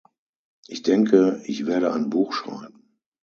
Ich 0.65 0.81
denke, 0.81 1.43
ich 1.45 1.67
werde 1.67 1.93
ein 1.93 2.09
Buch 2.09 2.33
schreiben. 2.33 2.91